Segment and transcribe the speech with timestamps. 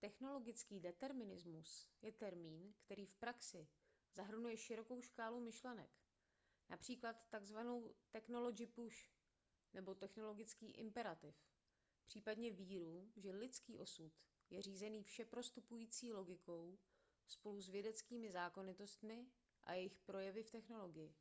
[0.00, 3.68] technologický determinismus je termín který v praxi
[4.14, 5.90] zahrnuje širokou škálu myšlenek
[6.68, 7.58] například tzv
[8.10, 8.96] technology pusch
[9.72, 11.34] nebo technologický imperativ
[12.04, 14.12] případně víru že lidský osud
[14.50, 16.78] je řízený všeprostupující logikou
[17.26, 19.26] spolu s vědeckými zákonitostmi
[19.64, 21.14] a jejich projevy v technologii